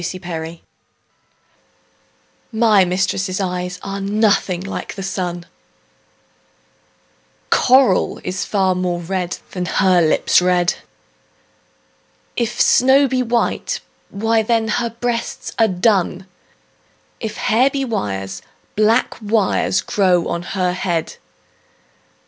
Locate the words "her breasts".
14.69-15.53